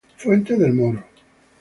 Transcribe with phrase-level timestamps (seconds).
[0.17, 1.03] Fuente del Moro